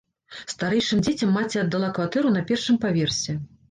Старэйшым 0.53 1.03
дзецям 1.05 1.35
маці 1.41 1.63
аддала 1.67 1.93
кватэру 2.01 2.37
на 2.39 2.47
першым 2.53 2.85
паверсе. 2.85 3.43